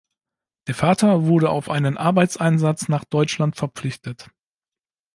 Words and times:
Der 0.65 0.73
Vater 0.73 1.27
wurde 1.27 1.51
auf 1.51 1.69
einen 1.69 1.95
Arbeitseinsatz 1.95 2.87
nach 2.87 3.05
Deutschland 3.05 3.55
verpflichtet. 3.55 4.31